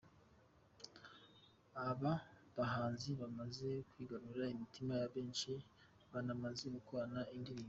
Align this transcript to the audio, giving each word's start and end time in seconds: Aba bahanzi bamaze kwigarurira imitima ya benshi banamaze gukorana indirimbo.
Aba 1.89 2.13
bahanzi 2.57 3.09
bamaze 3.21 3.69
kwigarurira 3.89 4.45
imitima 4.55 4.91
ya 5.01 5.07
benshi 5.15 5.51
banamaze 6.11 6.65
gukorana 6.75 7.21
indirimbo. 7.35 7.59